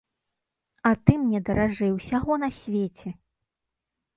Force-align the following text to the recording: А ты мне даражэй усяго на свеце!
А 0.89 0.93
ты 1.09 1.17
мне 1.25 1.41
даражэй 1.49 1.91
усяго 1.99 2.33
на 2.45 2.49
свеце! 2.61 3.09